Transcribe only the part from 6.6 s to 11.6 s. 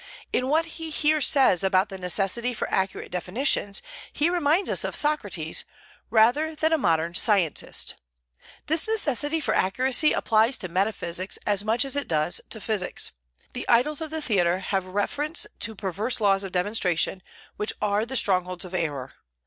a modern scientist; this necessity for accuracy applies to metaphysics